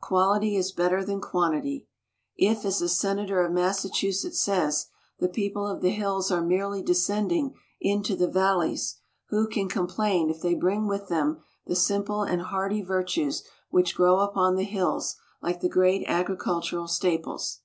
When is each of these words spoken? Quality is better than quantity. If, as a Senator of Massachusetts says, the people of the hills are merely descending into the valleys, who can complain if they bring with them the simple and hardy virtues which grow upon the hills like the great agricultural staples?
Quality 0.00 0.56
is 0.56 0.72
better 0.72 1.04
than 1.04 1.20
quantity. 1.20 1.86
If, 2.38 2.64
as 2.64 2.80
a 2.80 2.88
Senator 2.88 3.44
of 3.44 3.52
Massachusetts 3.52 4.40
says, 4.40 4.86
the 5.18 5.28
people 5.28 5.66
of 5.66 5.82
the 5.82 5.90
hills 5.90 6.30
are 6.30 6.40
merely 6.40 6.80
descending 6.80 7.54
into 7.82 8.16
the 8.16 8.26
valleys, 8.26 8.96
who 9.28 9.46
can 9.46 9.68
complain 9.68 10.30
if 10.30 10.40
they 10.40 10.54
bring 10.54 10.86
with 10.86 11.08
them 11.08 11.42
the 11.66 11.76
simple 11.76 12.22
and 12.22 12.40
hardy 12.40 12.80
virtues 12.80 13.42
which 13.68 13.94
grow 13.94 14.20
upon 14.20 14.56
the 14.56 14.64
hills 14.64 15.16
like 15.42 15.60
the 15.60 15.68
great 15.68 16.02
agricultural 16.08 16.88
staples? 16.88 17.60